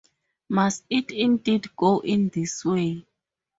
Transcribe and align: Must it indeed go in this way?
Must 0.49 0.83
it 0.89 1.11
indeed 1.11 1.75
go 1.75 1.99
in 1.99 2.29
this 2.29 2.65
way? 2.65 3.05